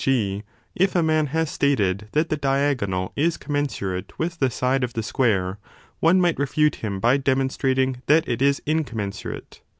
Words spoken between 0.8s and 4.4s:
if a man has stated that the diagonal is commensurate with